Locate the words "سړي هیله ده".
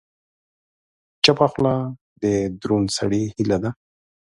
2.97-3.71